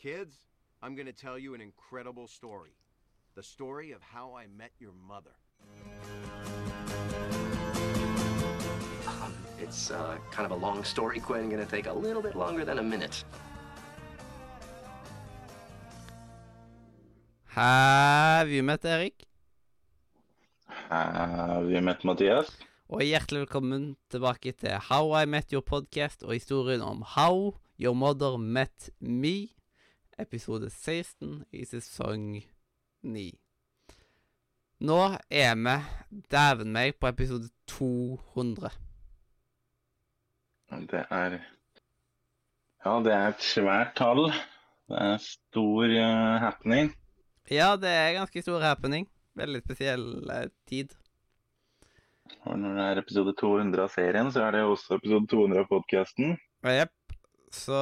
[0.00, 0.46] Kids,
[0.80, 2.70] I'm going to tell you an incredible story.
[3.34, 5.34] The story of how I met your mother.
[9.08, 11.50] Um, it's uh, kind of a long story, Quinn.
[11.50, 13.24] Gonna take a little bit longer than a minute.
[17.46, 19.26] Have you met Erik?
[20.64, 22.54] Har vi møtt Mathias?
[22.86, 27.94] Og hjertelig velkommen tilbake til How I Met Your Podcast og historien om How Your
[27.94, 29.48] Mother Met Me,
[30.18, 32.40] episode 16 i sesong
[33.02, 33.24] 9.
[34.78, 34.98] Nå
[35.30, 35.76] er vi
[36.30, 38.70] dæven meg på episode 200.
[40.90, 41.38] Det er
[42.84, 44.30] Ja, det er et svært tall.
[44.88, 46.92] Det er stor uh, happening.
[47.50, 49.08] Ja, det er ganske stor happening.
[49.36, 50.94] Veldig spesiell uh, tid.
[52.46, 55.68] Og når det er episode 200 av serien, så er det også episode 200 av
[55.72, 56.38] podkasten.
[56.64, 56.97] Jepp.
[57.54, 57.78] Så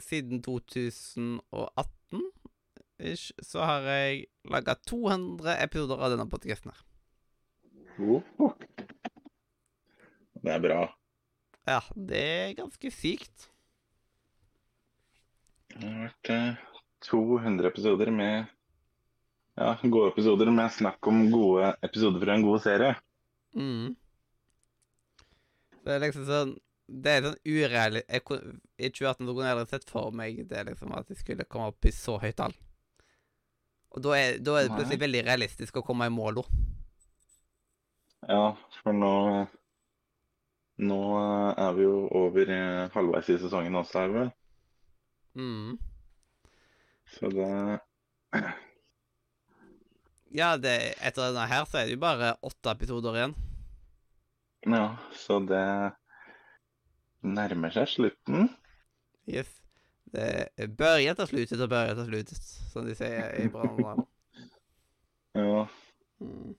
[0.00, 2.22] siden 2018
[2.98, 6.82] ish, så har jeg laga 200 episoder av denne podkasten her.
[10.42, 10.80] Det er bra.
[11.68, 13.48] Ja, det er ganske sykt.
[15.72, 16.62] Det har vært eh,
[17.06, 18.48] 200 episoder med
[19.56, 22.96] ja, gode episoder med snakk om gode episoder fra en god serie.
[23.54, 23.94] Mm.
[25.82, 26.54] Det er liksom sånn
[26.92, 28.32] Det er sånn urealistisk
[28.76, 31.70] I 2018 så kunne jeg aldri sett for meg det liksom at jeg skulle komme
[31.72, 32.54] opp i så høyt tall.
[33.92, 36.44] Og da er, da er det plutselig veldig realistisk å komme i mål, da.
[38.30, 38.44] Ja,
[38.82, 39.14] for nå
[40.82, 40.98] Nå
[41.60, 42.48] er vi jo over
[42.94, 44.30] halvveis i sesongen også, er vi vel.
[45.38, 45.74] Mm.
[47.12, 47.48] Så det
[50.40, 53.34] Ja, det, etter denne her så er det jo bare åtte episoder igjen.
[54.64, 55.60] Ja, så det
[57.22, 58.48] nærmer seg slutten.
[59.30, 59.50] Yes.
[60.12, 62.42] Det børjer til slutet og børjer til slutet,
[62.72, 64.04] som de sier i Brannland.
[65.34, 65.64] Ja,
[66.22, 66.52] Mm.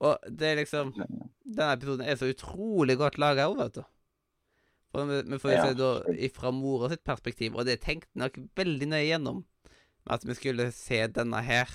[0.00, 3.82] Og det er liksom Denne episoden er så utrolig godt laga òg, vet du.
[4.90, 5.66] For vi, får jo Ja.
[5.68, 5.90] se da
[6.26, 9.44] ifra mora sitt perspektiv, og det tenkte nok veldig nøye gjennom.
[10.10, 11.70] At vi skulle se denne her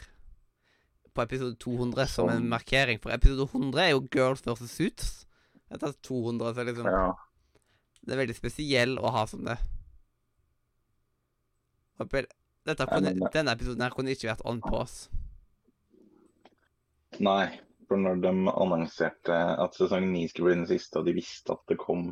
[1.15, 2.99] på episode 200 som en markering.
[3.01, 5.24] For episode 100 er jo Girls versus Suits.
[5.75, 7.07] Etter 200 så liksom ja.
[8.05, 9.57] Det er veldig spesiell å ha som det.
[11.97, 15.09] Dette kunne, denne episoden her kunne ikke vært on pause.
[17.23, 17.47] Nei,
[17.87, 21.63] for når de annonserte at sesong 9 skulle bli den siste, og de visste at
[21.71, 22.09] det kom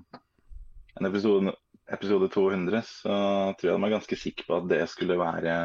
[0.98, 1.54] en episode,
[1.94, 3.16] episode 200, så
[3.58, 5.56] tror jeg de var ganske sikre på at det skulle være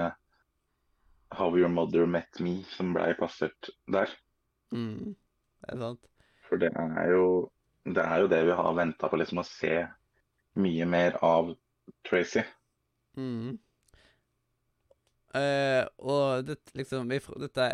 [1.39, 4.13] How Your Mother Met Me som blei plassert der.
[4.73, 5.15] Mm.
[5.63, 6.05] Det er sant.
[6.49, 7.25] For det er jo
[7.95, 9.87] det, er jo det vi har venta på, liksom å se
[10.59, 11.55] mye mer av
[12.07, 12.43] Tracy.
[13.19, 13.59] Mm.
[15.35, 17.67] Uh, og det, liksom Dette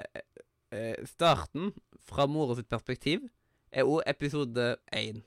[0.75, 1.73] uh, Starten,
[2.05, 3.29] fra mora sitt perspektiv,
[3.73, 5.23] er òg episode én.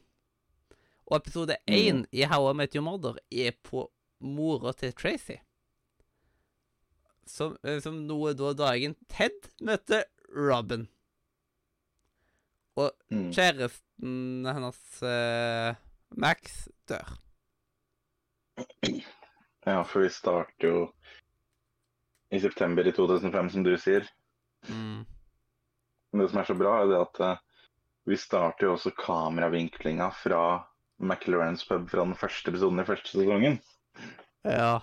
[1.08, 3.88] Og episode én i How I Met Your Mother er på
[4.20, 5.40] mora til Tracy.
[7.28, 10.88] Som, uh, som nå da dagen Ted møter Robin.
[12.78, 13.32] Og Mm.
[13.34, 15.76] kjæresten hennes, eh,
[16.16, 17.18] Max, dør.
[19.66, 20.84] Ja, for vi starter jo
[22.32, 24.08] i september i 2005, som du sier.
[24.70, 25.06] Mm.
[26.18, 27.42] Det som er så bra, er det at eh,
[28.08, 30.44] vi starter jo også kameravinklinga fra
[31.00, 33.60] McLaurens pub fra den første episoden i første sesongen.
[34.48, 34.78] Ja.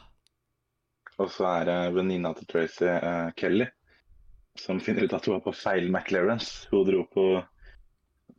[1.18, 3.66] Og så er det venninna til Tracy, eh, Kelly,
[4.58, 6.66] som finner ut at hun er på feil McLaurens.
[6.70, 7.26] Hun dro på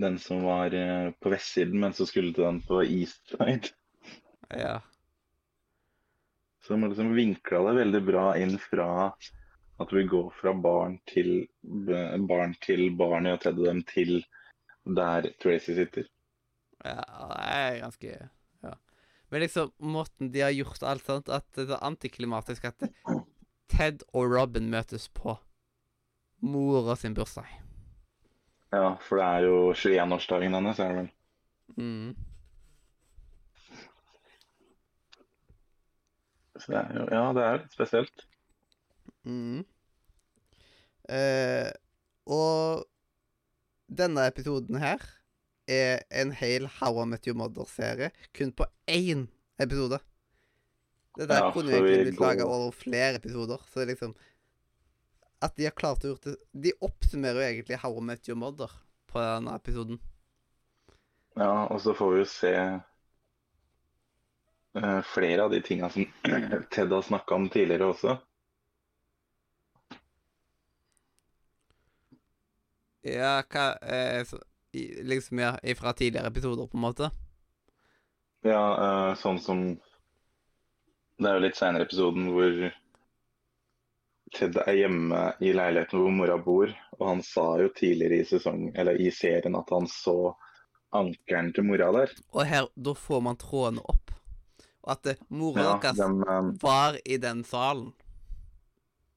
[0.02, 3.72] den som var eh, på vestsiden, men så skulle til den på east side.
[4.50, 4.80] Ja.
[6.66, 8.90] Så man liksom vinkla det veldig bra inn fra
[9.78, 11.48] at vi går fra barn til
[12.30, 14.18] barn til barn i å tredje dem til
[14.98, 16.08] der Tracy sitter.
[16.86, 17.02] Ja,
[17.32, 18.16] det er ganske
[18.64, 18.74] Ja.
[19.30, 22.88] Men liksom, måten de har gjort alt sånt, at det er antiklimatisk at
[23.70, 25.38] Ted og Robin møtes på
[26.46, 27.65] mora sin bursdag.
[28.74, 31.12] Ja, for det er jo 21-årsdagen hennes, er det vel.
[31.76, 32.16] Mm.
[36.60, 38.26] Så det er jo Ja, det er litt spesielt.
[39.26, 39.64] Mm.
[41.10, 41.72] Eh,
[42.26, 42.86] og
[43.86, 45.02] denne episoden her
[45.70, 49.28] er en hel How I Met Your Mother-serie kun på én
[49.62, 50.00] episode.
[51.16, 53.62] Det der Ja, kunne jo vi egentlig blitt laga over flere episoder.
[53.70, 54.16] Så det er liksom
[55.46, 58.40] At de har klart å gjort det De oppsummerer jo egentlig How I Met Your
[58.42, 58.72] Mother
[59.12, 60.00] på denne episoden.
[61.36, 62.54] Ja, og så får vi jo se
[64.80, 66.08] uh, flere av de tinga som
[66.74, 68.18] Ted har snakka om tidligere også.
[73.06, 74.40] Ja, hva eh, så,
[74.74, 77.12] i, Liksom, ja, fra tidligere episoder, på en måte?
[78.46, 79.62] Ja, uh, sånn som
[81.16, 82.66] Det er jo litt seinere episoden hvor
[84.34, 88.72] Ted er hjemme i leiligheten hvor mora bor, og han sa jo tidligere i sesong,
[88.76, 90.34] eller i serien at han så
[90.96, 92.16] ankelen til mora der.
[92.34, 94.16] Og her, da får man trådene opp.
[94.86, 97.94] Og at eh, mora Ja, deres dem, eh, var i den salen.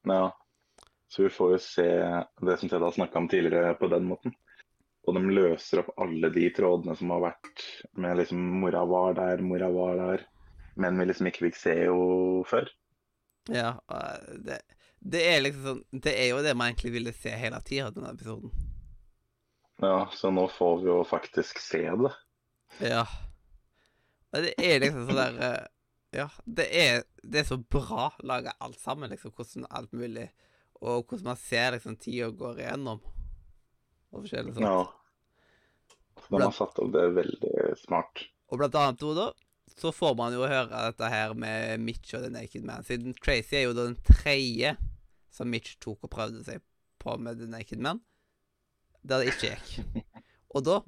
[0.08, 0.28] Ja.
[1.08, 1.88] Så vi får jo se
[2.44, 4.34] det som Ted har snakka om tidligere på den måten.
[5.08, 7.62] Og de løser opp alle de trådene som har vært
[7.96, 10.26] med liksom mora var der, mora var der,
[10.76, 12.02] men vi liksom ikke fikk se jo
[12.48, 12.68] før.
[13.48, 14.60] Ja, eh, det,
[15.00, 18.12] det er liksom sånn Det er jo det man egentlig ville se hele tida, denne
[18.14, 18.52] episoden.
[19.78, 22.12] Ja, så nå får vi jo faktisk se det.
[22.82, 23.04] Ja.
[24.34, 25.66] Og det er liksom sånn der eh,
[26.18, 29.34] Ja, det er, det er så bra laga alt sammen, liksom.
[29.36, 30.28] Hvordan alt mulig
[30.80, 33.02] Og hvordan man ser liksom tida går igjennom.
[34.10, 34.66] Og forskjellig sånt.
[34.66, 34.86] Ja.
[36.28, 38.26] De har satt opp det veldig smart.
[38.50, 42.24] Og blant annet da, da, så får man jo høre dette her med Mitch og
[42.24, 42.86] The Naked Man.
[42.86, 44.74] Siden Tracy er jo da den tredje
[45.38, 46.62] som Mitch tok og prøvde seg
[47.02, 48.02] på med The Naked Man.
[49.06, 50.04] Der det ikke gikk.
[50.56, 50.80] Og da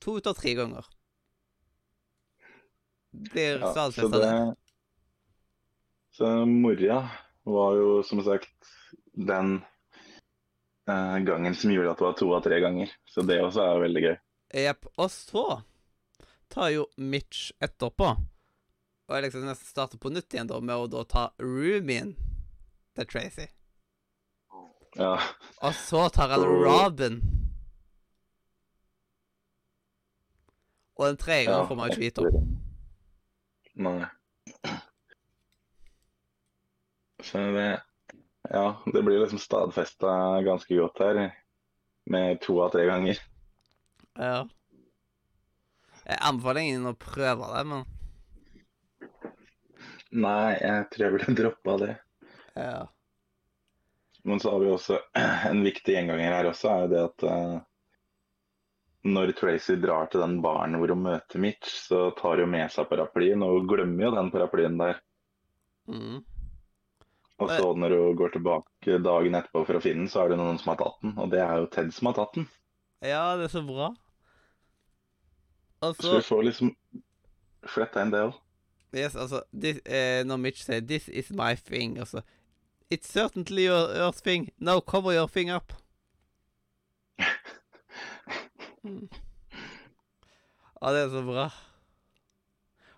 [0.00, 0.86] to ut av tre ganger.
[3.10, 4.34] Blir Ja, så stadfesta det
[6.14, 7.02] Så Moria
[7.44, 8.70] var jo som sagt
[9.18, 9.58] den
[10.86, 12.92] eh, gangen som gjorde at det var to av tre ganger.
[13.10, 14.16] Så det også er veldig gøy.
[14.64, 14.90] Jepp.
[14.96, 15.46] Og så
[16.50, 18.14] tar jo Mitch etterpå
[19.10, 22.12] og jeg liksom nesten starter på nytt igjen da med å da ta roomien
[22.94, 23.48] til Tracy.
[24.98, 25.14] Ja.
[25.62, 27.20] Og så tar han Robin.
[30.98, 32.48] Og den tredje gangen får man ikke vite om.
[33.80, 34.08] Nei.
[37.24, 37.68] Så det
[38.50, 41.20] Ja, det blir liksom stadfesta ganske godt her.
[42.10, 43.20] Med to av tre ganger.
[44.18, 44.44] Ja.
[46.06, 47.84] Jeg anbefaler ingen å prøve det, men
[50.10, 51.92] Nei, jeg tror jeg ville droppa det.
[52.58, 52.88] ja.
[54.24, 54.98] Men så har vi også
[55.50, 57.58] en viktig gjenganger her også, er jo det at uh,
[59.10, 62.88] når Tracy drar til den baren hvor hun møter Mitch, så tar hun med seg
[62.90, 65.00] paraplyen, og hun glemmer jo den paraplyen der.
[65.88, 66.20] Mm.
[67.40, 70.40] Og så når hun går tilbake dagen etterpå for å finne den, så er det
[70.42, 72.48] noen som har tatt den, og det er jo Ted som har tatt den.
[73.00, 73.88] Ja, det er så bra.
[75.80, 76.04] Altså...
[76.04, 76.74] Så vi får liksom
[77.72, 78.36] fletta inn det òg.
[78.92, 82.20] yes, altså, this, eh, Når Mitch sier 'This is my thing', altså
[82.90, 84.50] It's certainly your, your thing.
[84.58, 85.72] Now cover your thing up.
[88.82, 89.08] Mm.
[90.80, 91.50] Ja, det er så bra.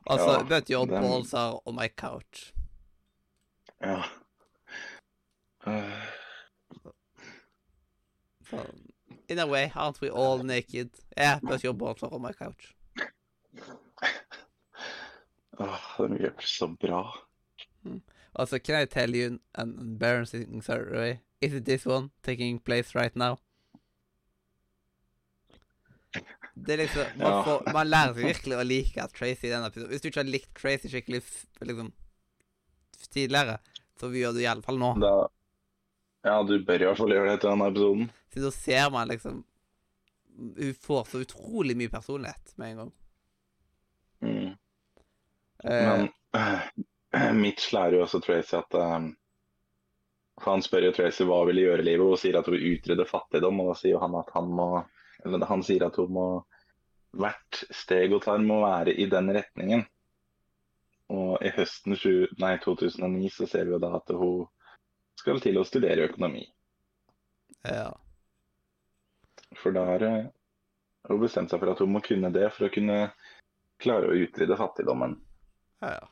[0.06, 2.52] Altså, Ja, but your den- balls are on my couch.
[3.80, 4.04] Ja.
[5.66, 6.02] Eh,
[8.50, 8.56] So,
[9.28, 10.90] in a way, aren't we all naked?
[11.16, 12.74] Yeah, but your balls are on my couch.
[15.58, 17.02] åh, de gjør det så bra.
[18.34, 21.19] Also, can I tell you an embarrassing story?
[21.40, 23.37] Is it this one taking place right now?
[26.55, 27.43] Det er liksom Man, Ja.
[27.44, 29.90] får, man lærer seg virkelig å like Tracy i denne episoden.
[29.90, 31.23] Hvis du ikke har likt Tracy skikkelig
[31.64, 31.93] liksom
[33.12, 33.58] tidligere,
[33.99, 34.90] så gjør du iallfall nå.
[35.02, 35.12] Da,
[36.28, 38.11] ja, du bør i hvert fall gjøre det til denne episoden.
[38.35, 39.45] Så da ser man liksom
[40.56, 42.92] Hun får så utrolig mye personlighet med en gang.
[44.23, 44.52] Mm.
[45.64, 46.62] Eh, Men eh,
[47.42, 49.11] Mitch lærer jo også Tracy at um,
[50.42, 52.57] han spør jo Tracy hva hun vil gjøre i livet, og hun sier at hun
[52.57, 53.61] vil utrydde fattigdom.
[53.62, 54.71] Og da sier han at han må
[55.23, 56.26] Eller han sier at hun må
[57.12, 59.85] Hvert steg hun tar, må være i den retningen.
[61.12, 64.47] Og i høsten 20, nei, 2009 så ser vi jo da at hun
[65.21, 66.47] skal til å studere økonomi.
[67.69, 67.90] ja.
[69.61, 70.31] For da har eh,
[71.11, 72.99] hun bestemt seg for at hun må kunne det for å kunne
[73.83, 75.19] klare å utrydde fattigdommen.
[75.85, 76.12] Ja, ja.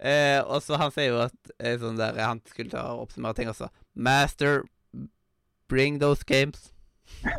[0.00, 3.34] Eh, og så han sier jo at eh, sånn der, han skulle ta og oppsummere
[3.38, 3.68] ting også.
[3.94, 4.62] Master,
[5.68, 6.72] bring those games.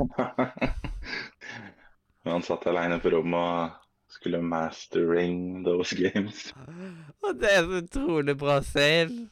[2.23, 3.35] Han satt alene på rommet
[3.67, 6.53] og skulle mastering those games.
[7.25, 9.25] Og det er så utrolig bra save.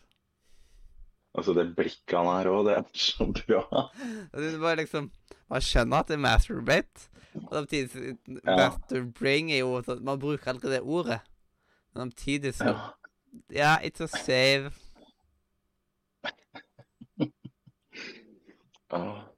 [1.32, 3.62] Altså det blikket han har òg, det er så bra.
[4.34, 5.08] Og Det bare liksom
[5.51, 7.08] Man skjønner at det er masturbate.
[7.48, 8.58] Og samtidig Ja.
[8.58, 11.22] masterbring er jo sånn Man bruker aldri det ordet.
[11.94, 12.75] Men samtidig så Ja.
[13.52, 14.72] Ja, it's a save.
[18.92, 19.20] oh.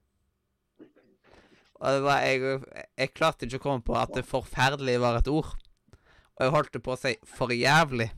[1.84, 2.62] Og det var jeg,
[2.98, 5.50] jeg klarte ikke å komme på at det forferdelige var et ord.
[6.38, 8.14] Og jeg holdt det på å si 'for jævlig',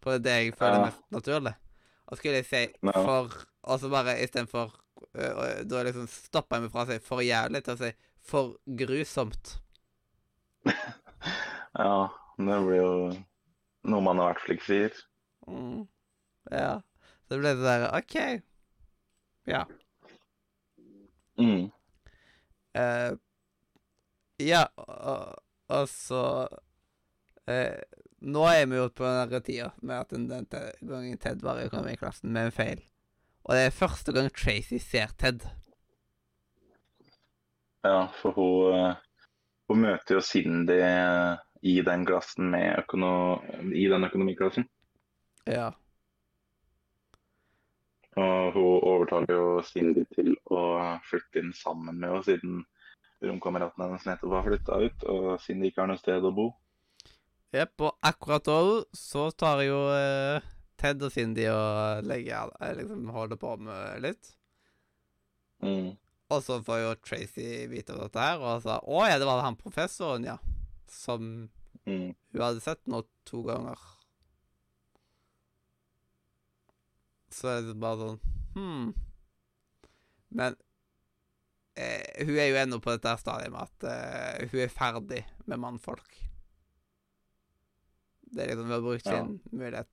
[0.00, 0.84] for det er det jeg føler er Ja.
[0.84, 1.54] mest naturlig.
[2.06, 2.92] Og skulle jeg si no.
[2.92, 4.70] 'for', og så bare istedenfor
[5.18, 7.92] uh, Da liksom stoppa jeg meg fra å si 'for jævlig' til å si
[8.22, 9.58] 'for grusomt'.
[11.78, 12.08] Ja,
[12.38, 13.10] det blir jo
[13.84, 15.00] noe man fall ikke sier.
[15.48, 15.84] Mm.
[16.50, 16.80] Ja.
[17.24, 18.16] Så det ble det der OK.
[19.50, 19.64] Ja.
[21.40, 21.70] Mm.
[22.74, 23.16] Uh,
[24.42, 25.34] ja, og,
[25.68, 26.22] og så
[27.50, 27.80] uh,
[28.24, 30.46] Nå er vi jo på den der tida med at den, den
[30.88, 32.80] gangen Ted var i økonomiklassen med en feil.
[33.44, 35.44] Og det er første gang Tracy ser Ted.
[37.84, 38.94] Ja, for hun, eh,
[39.68, 40.78] hun møter jo Cindy
[41.64, 43.40] i den klassen med økono...
[43.72, 44.66] I den økonomiklassen.
[45.48, 45.70] Ja.
[48.20, 50.60] Og hun overtaler jo Cindy til å
[51.08, 52.60] flytte inn sammen med henne, siden
[53.24, 56.50] romkameraten hennes nettopp har flytta ut, og Cindy ikke har noe sted å bo.
[57.54, 58.60] Jepp, og akkurat da
[58.98, 60.44] så tar jo eh,
[60.80, 64.34] Ted og Cindy og legger eh, liksom holder på med litt.
[65.64, 65.94] Mm.
[66.34, 69.42] Og så får jo Tracy vite om dette her, og sa å ja, det var
[69.46, 70.38] han professoren, ja.
[70.94, 71.50] Som
[71.84, 72.14] Mm.
[72.32, 73.76] hun hadde sett nå to ganger.
[77.34, 78.20] Så er det bare sånn
[78.54, 78.92] Hm.
[80.38, 80.54] Men
[81.76, 85.58] eh, hun er jo ennå på dette stadiet med at eh, hun er ferdig med
[85.62, 86.14] mannfolk.
[88.30, 89.18] Det er liksom Hun har brukt Ja.
[89.24, 89.90] sin mulighet.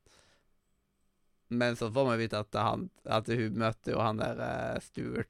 [1.49, 5.27] Men så får vi vite at, han, at hun møter jo han der eh, Stuart?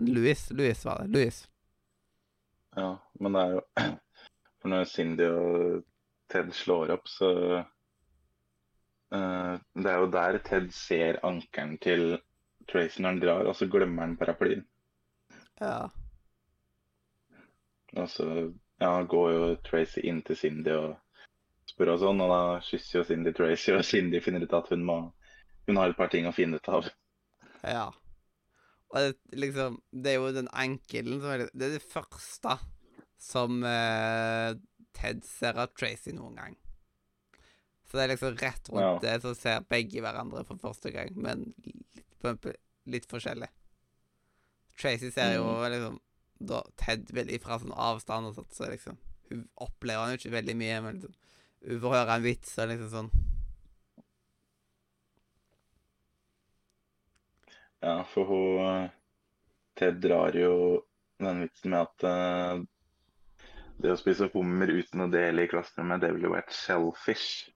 [0.00, 0.50] Louis.
[0.50, 1.12] Louis var det.
[1.14, 1.48] Louis.
[2.76, 3.62] Ja, men det er jo
[4.62, 5.82] For når Cindy og
[6.30, 7.30] Ted slår opp, så
[9.12, 12.20] uh, Det er jo der Ted ser ankelen til
[12.70, 14.62] Tracy når han drar, og så glemmer han paraplyen.
[15.60, 15.88] Ja.
[17.98, 18.26] Og så
[18.80, 20.94] ja, går jo Tracy inn til Cindy og
[21.68, 24.86] spør og sånn, og da kysser jo Cindy Tracy, og Cindy finner ut at hun
[24.86, 25.00] må
[25.66, 26.88] Hun har et par ting å finne ut av.
[27.62, 27.84] Ja.
[28.90, 32.56] Og det, liksom, det er jo den ankelen som er Det er det første
[33.22, 34.52] som eh,
[34.98, 36.58] Ted ser av Tracy noen gang.
[37.86, 38.98] Så det er liksom rett rundt Ja.
[39.02, 42.46] det, så ser begge hverandre for første gang, men litt,
[42.88, 43.48] litt forskjellig.
[44.80, 45.98] Tracy ser jo liksom
[46.42, 48.96] da Ted veldig fra sånn avstand og sånt, så liksom
[49.30, 51.12] Hun opplever han jo ikke veldig mye, men liksom
[51.68, 53.12] Hun får høre en vits og liksom sånn
[57.82, 58.90] Ja, for hun
[59.78, 60.82] Ted drar jo
[61.22, 62.64] den vitsen med at eh,
[63.80, 67.48] det å spise hummer uten å dele i klasserommet, det ville vært shellfish.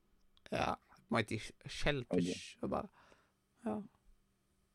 [0.50, 0.74] Ja.
[1.08, 2.88] Mighty Shellfish og bare
[3.66, 3.82] Ja.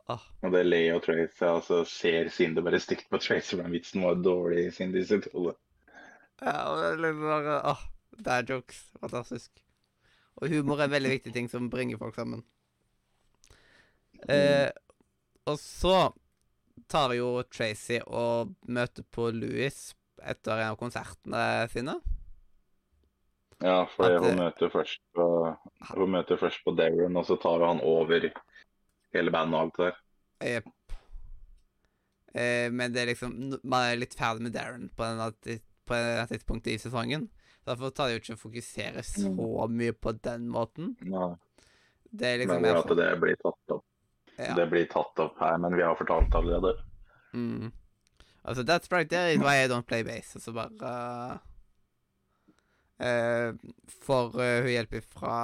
[0.09, 0.23] Ah.
[0.43, 3.75] Og det ler jo Tracy, og så ser Cindy bare stygt på Tracy, for den
[3.75, 5.53] vitsen var dårlig i Cindy sitt hode.
[6.41, 7.83] Ja, og det bare Åh,
[8.25, 8.81] dad jokes.
[8.99, 9.51] Fantastisk.
[10.41, 12.43] Og humor er en veldig viktig ting som bringer folk sammen.
[14.27, 14.69] Eh,
[15.45, 16.11] og så
[16.91, 19.79] tar jo Tracy og møter på Louis
[20.25, 21.97] etter en av konsertene sine.
[23.61, 25.25] Ja, for At hun møter først på,
[25.93, 28.31] hun møter først på Darren, og så tar han over
[29.13, 29.99] hele bandet og alt det der.
[30.55, 30.95] Jepp.
[32.33, 33.33] Eh, men det er liksom
[33.67, 35.59] Man er litt ferdig med Darren på det ti-
[36.31, 37.27] tidspunktet i sesongen.
[37.67, 39.29] Derfor tar det jo ikke å fokusere så
[39.69, 40.95] mye på den måten.
[41.05, 41.35] Nei.
[42.11, 43.85] Det er men liksom mer at sånn det blir tatt opp.
[44.37, 44.55] ja.
[44.57, 46.73] Det blir tatt opp her, men vi har fortalt allerede.
[47.33, 47.71] Mm.
[48.41, 50.35] Altså, that's right there is why I don't play bass.
[50.35, 50.91] Og så bare
[53.01, 53.53] uh,
[54.05, 55.37] Får eh, hun hjelp fra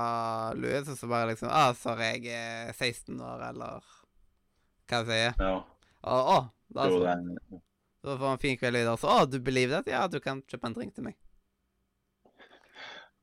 [0.58, 3.86] Louis, og så bare liksom ah, 'Sorry, jeg er 16 år', eller
[4.88, 5.34] hva jeg sier.
[5.42, 5.56] Ja,
[6.08, 6.38] Å, å,
[6.74, 7.16] da, så,
[8.02, 8.98] så får man fin kveld videre.
[8.98, 11.18] Så 'Å, du believe that?' Ja, du kan kjøpe en drink til meg.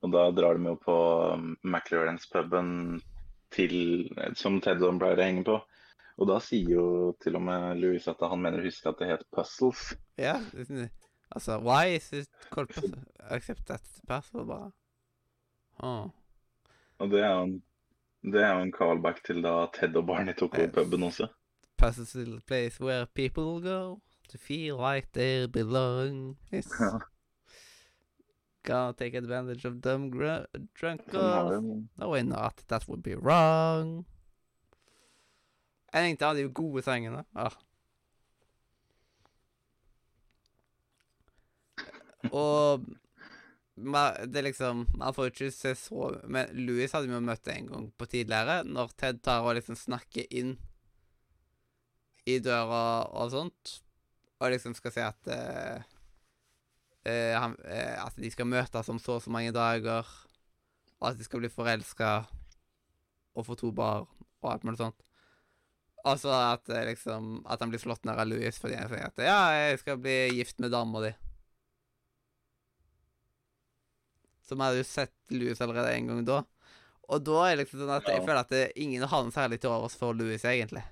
[0.05, 0.97] og da drar de jo på
[1.33, 3.01] um, McLaurens-puben
[3.55, 5.55] til, som Ted Don pleier å henge på.
[6.15, 6.87] Og da sier jo
[7.23, 9.95] til og med Louis at han mener å huske at det het Puzzles.
[10.21, 10.37] Ja.
[11.35, 13.03] Altså, why is it called puzzle?
[13.35, 14.71] Accept that puzzle, bare.
[15.81, 16.11] Huh.
[17.03, 17.57] Og det er jo en,
[18.23, 21.27] det er jo en callback til da Ted og Barney tok over puben også.
[21.77, 26.37] Puzzles is a place where people go to feel like they belong.
[26.53, 26.71] Yes.
[26.81, 27.03] Ja.
[28.65, 30.47] Gonna take advantage of dumb gr
[30.79, 31.63] drunk girls.
[31.99, 32.63] No way not.
[32.69, 34.07] That would be wrong.
[35.95, 37.23] En hadde jo gode sangene.
[37.39, 37.55] Ah.
[42.33, 42.85] Og
[43.75, 47.67] det er liksom Man får ikke se så Men Louis hadde vi jo møtt en
[47.69, 50.55] gang på tidligere, når Ted tar og liksom snakker inn
[52.25, 53.73] i døra og sånt,
[54.41, 55.83] og liksom skal si at uh,
[57.05, 60.09] uh, han, uh, at de skal møtes om så og så mange dager,
[61.03, 62.15] og at de skal bli forelska
[63.37, 64.09] og få to barn
[64.41, 65.04] og alt mulig sånt.
[66.05, 69.07] Og så at, eh, liksom, at han blir slått ned av Louis fordi han sier
[69.07, 71.15] at 'ja, jeg skal bli gift med dama di'.
[74.45, 76.43] Som jeg hadde jo sett Louis allerede en gang da.
[77.09, 79.61] Og da er det liksom sånn at jeg føler at det, ingen har noe særlig
[79.61, 80.85] til overs for Louis, egentlig.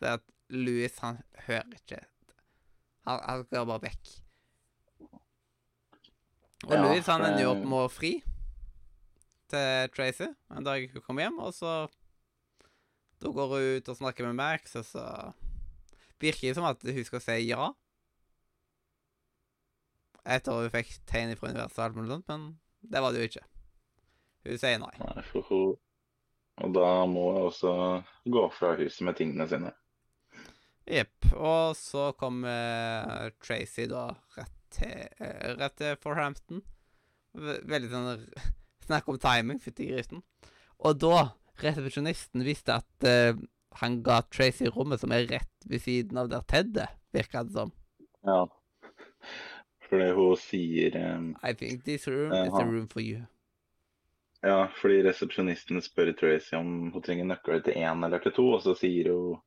[0.00, 2.04] Det er at Louis, han hører ikke
[3.06, 4.14] Han, han skal bare vekk.
[6.66, 8.12] Og Ja, Louis han ender jo opp med å fri
[9.52, 11.86] til Tracy en dag hun kommer hjem, og så
[13.22, 15.04] Da går hun ut og snakker med Max, og så
[16.20, 17.70] virker det som at hun skal si ja.
[20.26, 22.46] Etter at hun fikk tegn fra universet og alt mulig sånt, men
[22.92, 23.46] det var det jo ikke.
[24.46, 24.92] Hun sier nei.
[25.02, 25.74] Nei, for hun
[26.64, 27.72] Og da må hun også
[28.32, 29.72] gå fra huset med tingene sine.
[30.86, 31.26] Jepp.
[31.34, 34.06] Og så kommer Tracy da
[34.38, 35.02] rett til,
[35.58, 36.62] rett til Forhampton.
[37.36, 38.28] Veldig sånn
[38.86, 40.22] Snakk om timing, fytti grisen.
[40.86, 41.32] Og da
[41.64, 43.38] resepsjonisten visste at uh,
[43.80, 47.56] han ga Tracy rommet som er rett ved siden av der Ted er, virka det
[47.56, 47.72] som.
[48.26, 48.44] Ja.
[49.86, 53.24] Fordi hun sier um, I think this room is a room for you.
[54.44, 58.62] Ja, fordi resepsjonisten spør Tracy om hun trenger nøkler til én eller til to, og
[58.64, 59.38] så sier hun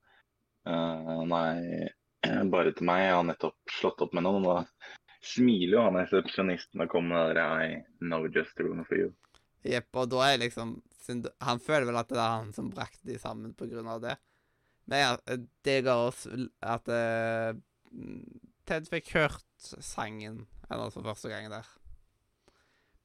[0.69, 1.89] uh, nei,
[2.53, 4.47] bare til meg, jeg har nettopp slått opp med noen.
[4.49, 8.67] Og da smiler jo han resepsjonisten og kommer med det der I know just a
[8.67, 9.11] room for you.
[9.67, 10.77] Jepp, og da er liksom
[11.41, 14.13] Han føler vel at det er han som brakte de sammen på grunn av det.
[14.89, 16.27] Men ja, det ga oss
[16.61, 17.53] at uh,
[18.69, 21.65] Ted fikk hørt sangen eller for første gang der.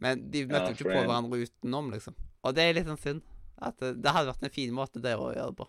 [0.04, 2.16] Men de møtte Ja, jo ikke på hverandre utenom, liksom.
[2.44, 3.25] Og det er litt sånn synd.
[3.56, 5.68] At det, det hadde vært en fin måte det å gjøre det på.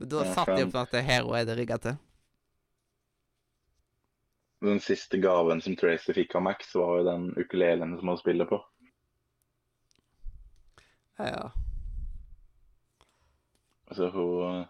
[0.00, 2.00] Men da Ja, satt de opp sånn at det her og er det rigga til.
[4.66, 8.48] Den siste gaven som Tracy fikk av Max, var jo den ukulelen som hun spiller
[8.50, 8.58] på.
[11.16, 11.52] Ja.
[13.90, 14.66] Så hun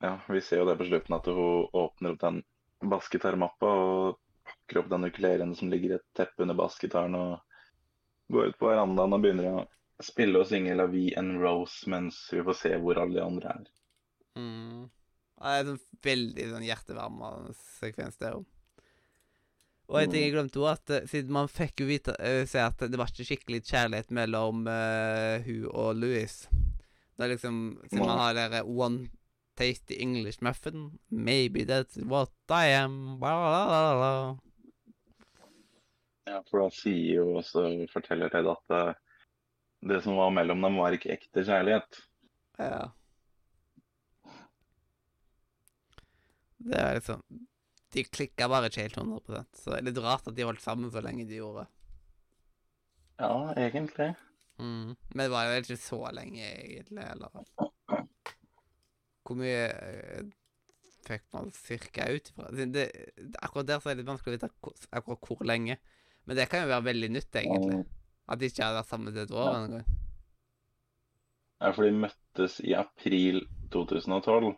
[0.00, 2.42] Ja, vi ser jo det på slutten at hun åpner opp den
[2.80, 8.48] basketarmappa og pakker opp den ukulelen som ligger i et teppe under basketaren, og går
[8.48, 9.66] ut på verandaen og begynner å
[10.00, 13.52] spille og synge La Vie en Rose mens vi får se hvor alle de andre
[13.52, 13.68] er.
[14.40, 14.88] Mm.
[15.40, 18.48] Det er en veldig sånn hjertevarmende sekvens der òg.
[19.90, 22.62] Og en ting jeg glemte også, at eh, siden man fikk jo vite uh, se
[22.62, 27.56] at det var ikke skikkelig kjærlighet mellom uh, hun og Louis Det er liksom
[27.88, 29.10] Siden man har der eh, one
[29.58, 34.12] tasty English muffin, maybe that's what I am bla, bla, bla, bla.
[36.30, 38.94] Ja, for da sier jo også, forteller Ted at uh,
[39.90, 42.00] det som var mellom dem, var ikke ekte kjærlighet.
[42.62, 42.86] Ja.
[46.60, 47.24] Det er liksom
[47.90, 50.92] De klikka bare ikke helt 100% Så det er litt rart at de holdt sammen
[50.94, 51.66] så lenge de gjorde.
[53.20, 54.12] Ja, egentlig.
[54.60, 54.94] Mm.
[55.14, 57.32] Men det var jo ikke så lenge, egentlig, eller
[59.26, 60.22] Hvor mye eh,
[61.06, 62.48] fikk man cirka ut ifra?
[63.42, 64.52] Akkurat der så er det litt vanskelig å vite
[64.96, 65.76] akkurat hvor lenge.
[66.26, 67.82] Men det kan jo være veldig nytt, egentlig.
[68.30, 69.60] At de ikke har vært sammen til et år Ja.
[69.64, 69.86] engang.
[71.60, 74.54] Ja, for de møttes i april 2012.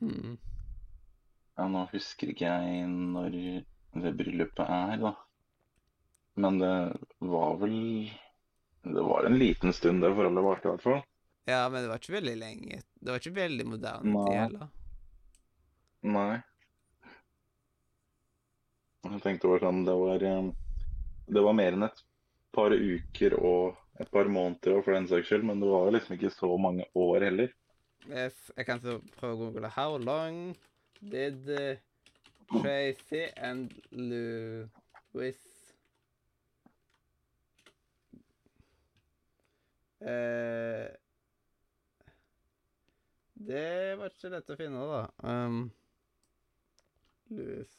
[0.00, 0.38] Mm.
[1.54, 3.34] Ja, nå husker ikke jeg når
[3.94, 5.12] det bryllupet er, da.
[6.34, 6.74] Men det
[7.22, 7.76] var vel
[8.82, 11.04] Det var en liten stund det forholdet varte, i hvert fall.
[11.46, 12.80] Ja, men det var ikke veldig lenge.
[13.00, 14.34] Det var ikke veldig moderne Nei.
[14.36, 14.68] heller.
[16.04, 16.34] Nei.
[19.04, 20.46] Jeg tenkte over sånn Det var eh,
[21.36, 22.04] Det var mer enn et
[22.56, 25.46] par uker og et par måneder for den saks skyld.
[25.48, 27.52] Men det var liksom ikke så mange år heller.
[28.08, 30.56] Jeg, jeg kan prøve å google How long
[31.00, 31.74] did uh,
[32.60, 35.36] Tracy and Louis
[40.02, 40.88] uh,
[43.34, 45.02] Det var ikke lett å finne, da.
[45.28, 45.70] Um,
[47.28, 47.72] Louis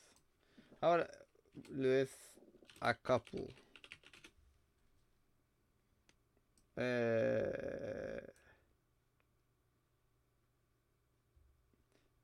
[0.82, 1.08] Her var det
[1.71, 2.12] Louis
[2.82, 3.47] a couple.
[6.78, 8.19] Eh,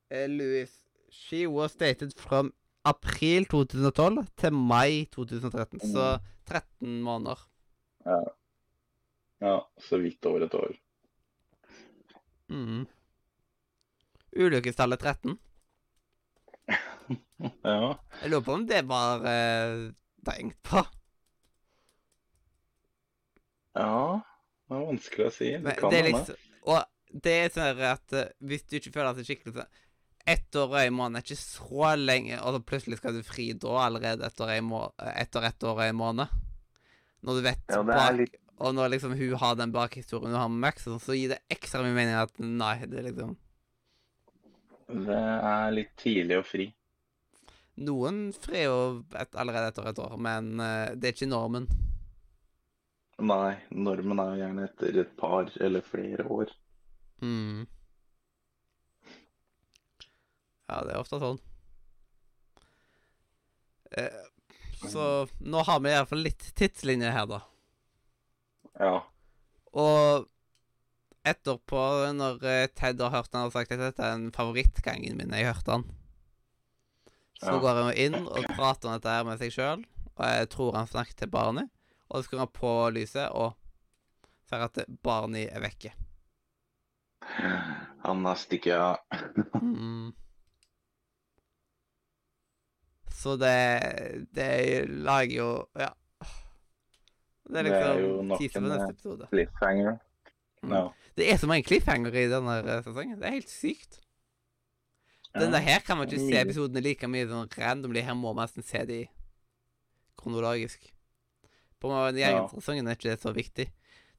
[0.10, 0.81] eh, Louis
[1.12, 2.54] She was dated from
[2.88, 5.80] april 2012 til mai 2013.
[5.92, 7.48] Så 13 måneder.
[9.42, 10.74] Ja, så vidt over et år.
[12.50, 12.88] Mm.
[14.38, 15.40] Ulykkestallet 13.
[17.66, 17.98] Ja.
[18.22, 19.90] Jeg lurer på om det var eh,
[20.24, 20.84] tenkt på.
[23.76, 24.20] ja.
[24.70, 25.50] Det er vanskelig å si.
[25.52, 26.38] Det Men det er liksom
[26.72, 29.66] Og det er sånn at eh, hvis du ikke føler deg skikkelig
[30.26, 33.52] ett år og en måned er ikke så lenge, og så plutselig skal du fri
[33.54, 34.54] da allerede etter,
[35.16, 36.40] etter ett år og en måned.
[37.22, 40.50] Når du vet Ja, bak, litt- Og når liksom hun har den bakhistorien hun har
[40.50, 43.36] med Max, så gir det ekstra mye mening at nei, det liksom
[44.92, 46.68] Det er litt tidlig å fri.
[47.82, 48.80] Noen frir jo
[49.16, 51.68] et, allerede etter et år, men uh, det er ikke normen.
[53.22, 56.52] Nei, normen er jo gjerne etter et par eller flere år.
[57.22, 57.66] Mm.
[60.72, 61.40] Ja, det er ofte sånn.
[63.92, 64.22] Eh,
[64.88, 65.06] så
[65.44, 67.42] nå har vi iallfall litt tidslinje her, da.
[68.80, 68.94] Ja.
[69.76, 70.30] Og
[71.28, 71.82] etterpå,
[72.18, 75.50] når eh, Ted har hørt han og sagt at dette er en favorittgangen min, jeg
[75.52, 75.84] hørte han,
[77.42, 77.60] så Ja.
[77.62, 79.84] går han inn og prater om dette her med seg sjøl,
[80.16, 81.68] og jeg tror han snakker til Barney,
[82.10, 83.58] og så skrur han på lyset og
[84.50, 85.94] ser at Barney er vekke.
[88.08, 88.98] Han har stikket av.
[89.62, 90.14] Mm.
[93.22, 95.92] Så det Det lager jo Ja.
[97.52, 99.28] Det er Det er jo liksom nok teaser en, eh, neste episode.
[99.32, 99.98] Cliffhanger.
[100.64, 100.72] Mm.
[100.78, 100.84] Ja.
[101.18, 102.56] Det er så mange cliffhanger i denne
[102.86, 103.20] sesongen.
[103.20, 104.00] Det er helt sykt.
[105.36, 108.02] Denne her kan man ikke se episodene like mye sånn randomly.
[108.04, 109.02] Her må man nesten se de
[110.20, 110.92] kronologisk.
[111.82, 112.30] På Ja.
[112.30, 113.70] egen sesongen er ikke det så viktig.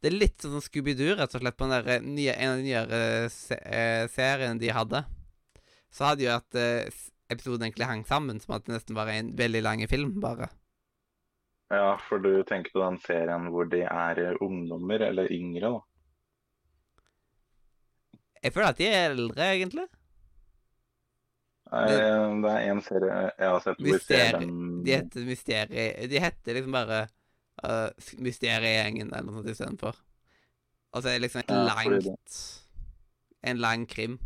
[0.03, 3.31] Det er litt sånn Scooby-Doo, rett og slett, på eh, nye, en av de nyere
[3.31, 5.05] se eh, seriene de hadde.
[5.93, 6.91] Så hadde jo at eh,
[7.35, 10.51] episoden egentlig hang sammen, som at det nesten var en veldig lang film, bare.
[11.73, 15.81] ja, for du tenker på den serien hvor de er eh, ungdommer, eller yngre, da.
[18.43, 19.89] Jeg føler at de er eldre, egentlig.
[21.73, 24.03] Nei, Det er en serie jeg har sett hvor
[24.85, 25.85] De heter Mysterie...
[26.11, 26.99] De heter liksom bare
[27.65, 27.89] uh,
[28.21, 30.01] Mysteriegjengen eller noe sånt istedenfor.
[30.93, 32.37] Og så det liksom et Ja, langt
[33.43, 34.19] En lang krim.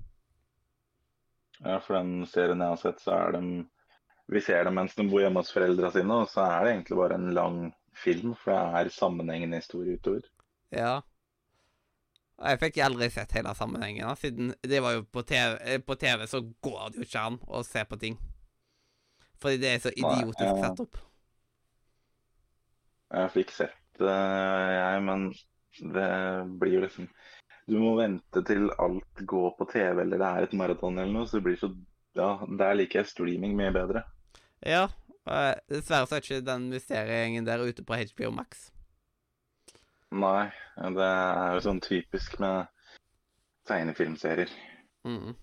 [1.65, 3.65] Ja, for den serien jeg har sett, så er de
[4.27, 6.97] Vi ser dem mens de bor hjemme hos foreldra sine, og så er det egentlig
[6.99, 7.59] bare en lang
[7.95, 10.25] film, for det er sammenhengende historie utover.
[10.75, 10.97] Ja.
[12.37, 15.79] Og jeg fikk aldri sett hele sammenhengen, da, siden det var jo på TV, eh,
[15.79, 18.19] på TV så går det jo ikke an å se på ting.
[19.41, 20.59] Fordi det er så Nei, idiotisk ja.
[20.67, 20.99] satt opp.
[23.15, 24.19] Jeg fikk sett det,
[24.77, 25.29] jeg, men
[25.95, 26.11] det
[26.61, 27.09] blir jo liksom
[27.67, 31.27] Du må vente til alt går på TV, eller det er et maraton eller noe,
[31.27, 31.73] så det blir så
[32.17, 34.07] Ja, der liker jeg streaming mye bedre.
[34.65, 34.87] Ja.
[35.29, 38.71] eh, Dessverre så er ikke den mysteriegjengen der ute på HBO Max.
[40.17, 40.47] Nei,
[40.97, 42.71] det er jo sånn typisk med
[43.69, 44.55] tegnefilmserier.
[45.05, 45.35] Mm.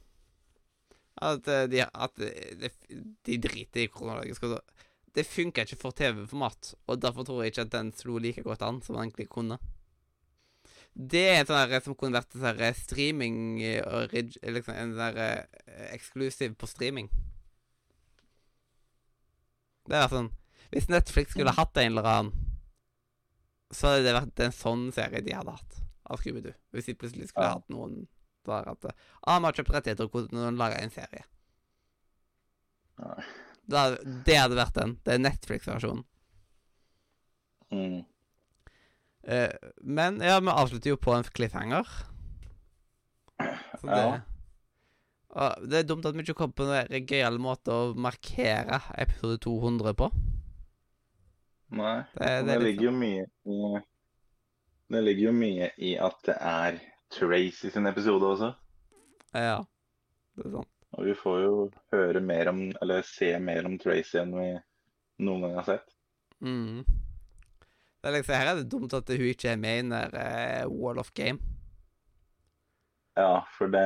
[1.22, 2.72] At, eh, de, at de,
[3.28, 4.48] de driter i kronologisk.
[5.14, 8.66] Det funker ikke for TV-format, og derfor tror jeg ikke at den slo like godt
[8.66, 9.60] an som den egentlig kunne.
[10.94, 15.46] Det er en sånn som kunne vært en sånn streaming eh, liksom En sånn eh,
[15.96, 17.10] eksklusiv på streaming.
[19.90, 20.30] Det er sånn
[20.74, 22.50] Hvis Netflix skulle hatt en eller annen,
[23.74, 25.80] så hadde det vært en sånn serie de hadde hatt
[26.10, 26.54] av Scooby-Doo.
[26.74, 27.58] Hvis de plutselig skulle Ja.
[27.58, 28.08] hatt noen
[28.46, 31.24] der at ah, vi har kjøpt rettigheter til å lage en serie.
[33.00, 33.24] Nei.
[33.66, 33.84] Da,
[34.28, 34.98] det hadde vært den.
[35.06, 36.04] Det er Netflix-versjonen.
[37.72, 38.02] Mm.
[39.24, 39.50] Eh,
[39.82, 41.88] men ja, vi avslutter jo på en cliffhanger.
[43.80, 44.20] Så det, Ja.
[45.30, 49.40] og det er dumt at vi ikke kom på en gøyal måte å markere episode
[49.44, 50.12] 200 på.
[51.74, 52.04] Nei.
[52.14, 53.80] Det, det, er ligger jo mye i
[54.94, 56.78] Det ligger jo mye i at det er
[57.14, 58.52] Tracy sin episode også.
[58.52, 59.42] sånn.
[59.42, 59.64] Ja.
[60.38, 60.70] Det er sant.
[60.94, 61.54] Og vi får jo
[61.94, 64.52] høre mer om, eller se mer om Tracy enn vi
[65.26, 65.96] noen gang har sett.
[66.46, 66.84] Mm.
[68.04, 70.16] Det er liksom, her er det dumt at hun ikke er med i den der
[70.20, 71.40] eh, Wall of Game.
[73.16, 73.84] Ja, for det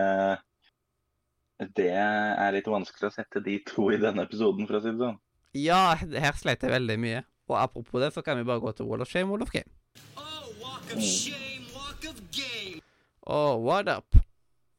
[1.78, 5.02] Det er litt vanskelig å sette de to i denne episoden, for å si det
[5.04, 5.20] sånn.
[5.58, 7.22] Ja, her sleit jeg veldig mye.
[7.48, 9.70] Og apropos det, så kan vi bare gå til Wall of Shame, Wall of Game.
[10.18, 12.82] Oh, walk of shame, walk of game.
[13.22, 14.18] Oh, what up?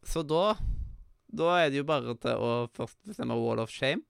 [0.02, 0.56] Så da
[1.28, 4.02] Da er det jo bare til å først bestemme Wall of Shame,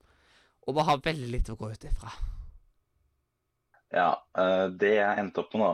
[0.64, 2.12] og bare ha veldig litt å gå ut ifra.
[3.94, 5.68] Ja, eh, det jeg endte opp med nå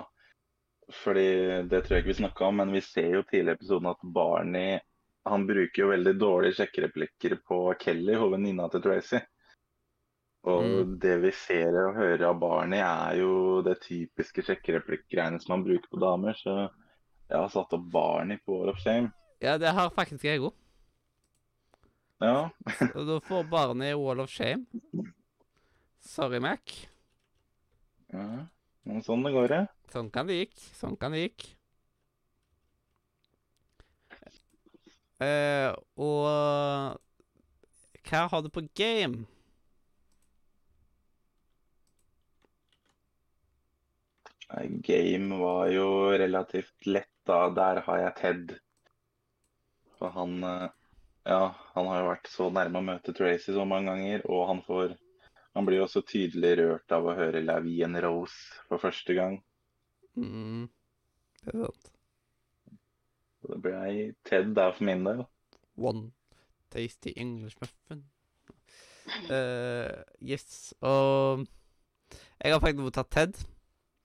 [1.03, 1.25] Fordi
[1.71, 4.03] det tror jeg ikke vi snakka om, men vi ser jo tidligere i episoden at
[4.15, 4.79] Barney
[5.25, 9.23] han bruker jo veldig dårlige sjekkereplikker på Kelly, venninna til Tracy.
[10.45, 10.99] Og Mm.
[11.01, 15.89] det vi ser og hører av Barney, er jo det typiske sjekkereplikk-greiene som han bruker
[15.89, 16.37] på damer.
[16.37, 16.69] Så
[17.31, 19.13] jeg har satt opp Barney på Wall of Shame.
[19.41, 20.53] Ja, det har faktisk jeg òg.
[22.21, 22.51] Ja,
[22.95, 24.67] Og da får Barney Wall of Shame.
[26.01, 26.61] Sorry, Mac.
[28.15, 28.47] Ja.
[28.89, 29.67] men sånn det går, ja.
[29.93, 30.57] Sånn kan det gikk.
[30.79, 31.49] Sånn kan det gikk.
[35.23, 36.99] Uh, og
[38.05, 39.25] hva har du på game?
[44.87, 47.49] Game var jo relativt lett, da.
[47.51, 48.53] Der har jeg Ted.
[49.99, 50.69] For han eh,
[51.25, 54.61] Ja, han har jo vært så nærme å møte Tracy så mange ganger, og han
[54.67, 54.93] får
[55.55, 59.15] Han blir jo også tydelig rørt av å høre La Vie en Rose for første
[59.15, 59.37] gang.
[60.19, 60.67] Mm,
[61.45, 61.91] det er sant.
[63.45, 65.23] Det ble Ted der for min del.
[65.77, 66.11] One
[66.75, 68.05] tasty English muffin.
[69.29, 71.45] Uh, yes, og
[72.41, 73.43] jeg har faktisk tatt Ted,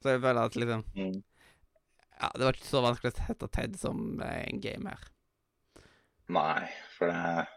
[0.04, 1.24] så jeg føler at liksom Mm.
[2.20, 5.06] Ja, det var ikke så vanskelig å hete Ted som en game her.
[6.30, 7.48] Nei, for det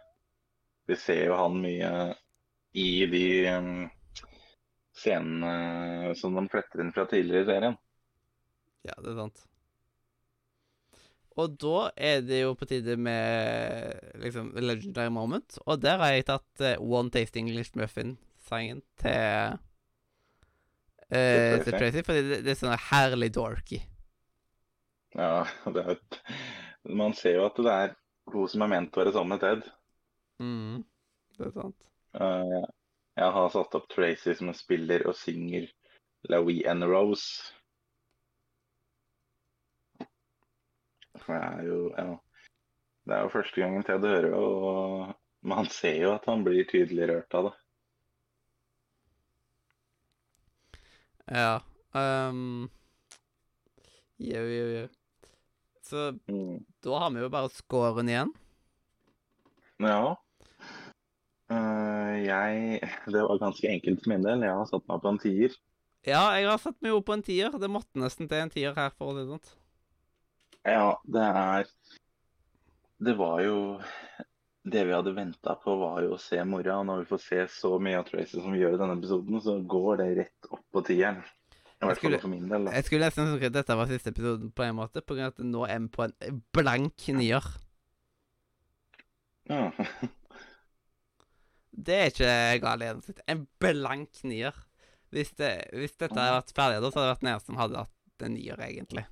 [0.86, 1.90] Vi ser jo han mye
[2.72, 3.72] i de um,
[4.96, 7.80] scenene som de fletter inn fra tidligere i serien.
[8.86, 9.42] Ja, det er sant.
[11.40, 16.26] Og da er det jo på tide med liksom Legendary Moment, og der har jeg
[16.28, 19.56] tatt uh, One Taste English Muffin-sangen til
[21.08, 23.80] eh, til Tracy, fordi det, det er sånn herlig dorky.
[25.16, 26.20] Ja, det er et,
[26.88, 27.96] Man ser jo at det er
[28.32, 29.64] hun som er ment å være sammen med Ted.
[30.42, 30.84] Mm,
[31.38, 31.91] det er sant.
[32.14, 32.64] Eh,
[33.16, 35.68] jeg har satt opp Tracy som en spiller og synger
[36.32, 37.52] Louie and Rose.
[41.22, 42.06] For det er jo ja,
[43.06, 46.64] Det er jo første gangen Ted hører det, og man ser jo at han blir
[46.70, 47.54] tydelig rørt av det.
[51.32, 51.60] Ja.
[51.92, 52.70] Um,
[54.22, 54.88] jo, jo, jo.
[55.82, 56.64] Så Mm.
[56.80, 58.32] da har vi jo bare scoren igjen.
[59.78, 60.16] Ja.
[62.26, 62.80] Jeg
[63.14, 64.46] Det var ganske enkelt for min del.
[64.46, 65.58] Jeg har satt meg på en tier.
[66.06, 67.52] Ja, jeg har satt meg jo på en tier.
[67.62, 69.58] Det måtte nesten til en tier her, for å si det sånn.
[70.62, 71.70] Ja, det er
[73.02, 73.56] Det var jo
[74.62, 76.78] Det vi hadde venta på, var jo å se mora.
[76.78, 79.42] Og når vi får se så mye av Tracy som vi gjør i denne episoden,
[79.42, 81.22] så går det rett opp på tieren.
[81.82, 82.68] Fall skulle- del.
[82.70, 85.34] Jeg skulle nesten ønske at dette var siste episoden på en måte, på grunn av
[85.34, 87.42] at nå er vi på en blank nier.
[89.50, 89.72] Ja.
[91.72, 93.22] Det er ikke gal gjennomsnitt.
[93.32, 94.56] En blank nier.
[95.12, 97.84] Hvis, det, hvis dette hadde vært ferdig, da, så hadde det vært nede som hadde
[97.84, 99.04] hatt en nier, egentlig.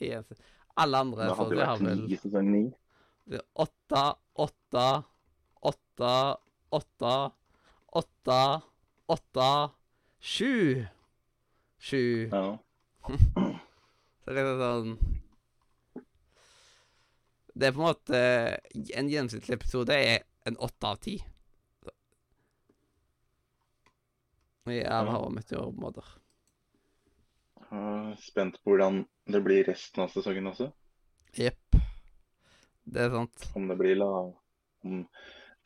[0.00, 0.10] I.
[0.80, 2.62] Alle andre så hadde det vært vel ni sesong ni.
[3.64, 4.02] åtte,
[4.44, 4.86] åtte,
[5.70, 6.12] åtte,
[6.80, 7.14] åtte,
[8.00, 8.40] åtte,
[9.16, 9.50] åtte,
[10.20, 10.86] sju.
[11.80, 12.28] Sju.
[12.32, 12.58] Ja.
[14.20, 14.90] Så det er sånn
[17.56, 18.18] Det er på en måte
[18.92, 21.14] En gjennomsnittlig episode er en åtte av ti.
[24.68, 25.52] Vi har mitt
[28.18, 30.70] Spent på hvordan det blir resten av sesongen også.
[31.38, 31.78] Jepp.
[32.90, 33.46] Det er sant.
[33.54, 34.32] Om det blir lav
[34.82, 35.04] Om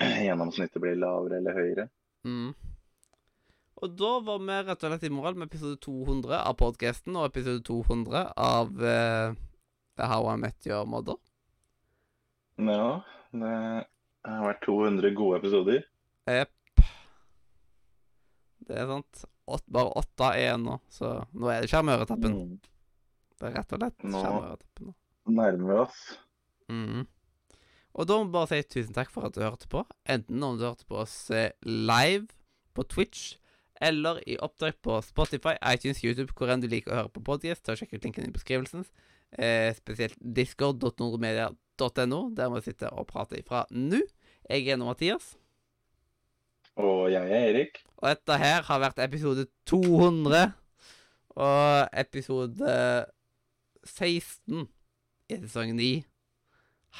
[0.26, 1.88] gjennomsnittet blir lavere eller høyere.
[2.26, 2.52] Mm.
[3.84, 7.28] Og da var vi rett og slett i mål med episode 200 av podkasten og
[7.28, 9.36] episode 200 av uh,
[10.00, 11.18] How I Met Your Mother.
[12.58, 13.02] Ja,
[13.34, 13.54] det
[14.26, 15.86] har vært 200 gode episoder.
[16.30, 16.52] Jepp.
[18.68, 19.24] Det er sant.
[19.44, 22.36] Åt, bare åtte er nå, så nå er det sjarmøretappen.
[22.36, 22.54] Mm.
[23.40, 24.94] Det er rett og slett sjarmøretappen nå.
[25.34, 26.00] Nærmer vi oss.
[26.72, 27.04] Mhm.
[27.94, 29.84] Og da må vi bare si tusen takk for at du hørte på.
[30.10, 32.26] Enten om du hørte på oss eh, live
[32.74, 33.36] på Twitch,
[33.84, 37.78] eller i opptak på Spotify, iTunes, YouTube, hvor enn du liker å høre på og
[37.78, 38.86] Sjekk ut linken i beskrivelsen.
[39.38, 44.02] Eh, spesielt discord.nordmedia.no, der vi sitter og prater ifra nå.
[44.50, 45.36] Jeg er Mathias,
[46.76, 47.84] Og jeg er Erik.
[47.96, 50.52] og dette her har vært episode 200.
[51.36, 53.06] Og episode
[53.84, 54.68] 16
[55.28, 56.04] i sesong 9.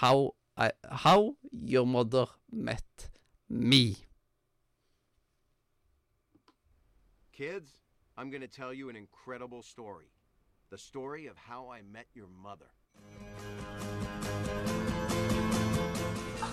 [0.00, 0.70] How, I,
[1.04, 3.10] how Your Mother Met
[3.48, 3.94] Me.
[7.32, 7.70] Kids,
[8.16, 10.10] I'm gonna tell you an incredible story.
[10.70, 12.70] The story of how I met your mother.